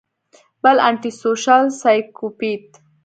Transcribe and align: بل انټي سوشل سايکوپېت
بل 0.63 0.77
انټي 0.87 1.11
سوشل 1.21 1.63
سايکوپېت 1.81 2.69